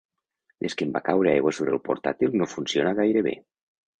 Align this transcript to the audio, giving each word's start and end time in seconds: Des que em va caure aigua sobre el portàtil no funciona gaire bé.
Des 0.65 0.75
que 0.77 0.85
em 0.87 0.93
va 0.95 1.01
caure 1.09 1.33
aigua 1.33 1.51
sobre 1.57 1.75
el 1.77 1.83
portàtil 1.89 2.33
no 2.41 2.47
funciona 2.55 2.97
gaire 3.01 3.23
bé. 3.31 3.35